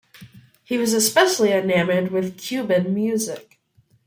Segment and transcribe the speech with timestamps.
[0.63, 3.59] He was especially enamored with Cuban music.